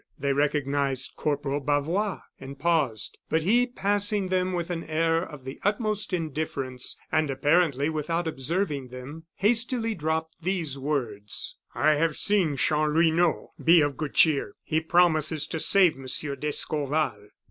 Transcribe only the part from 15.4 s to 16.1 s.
to save